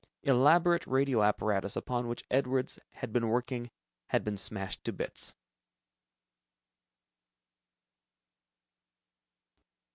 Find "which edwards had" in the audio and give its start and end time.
2.07-3.13